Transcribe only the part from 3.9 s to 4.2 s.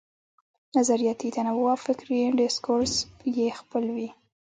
وي.